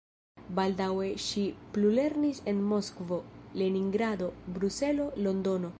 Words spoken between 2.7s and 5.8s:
Moskvo, Leningrado, Bruselo, Londono.